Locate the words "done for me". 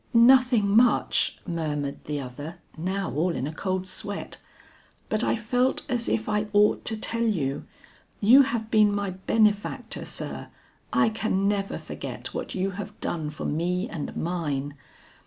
12.99-13.87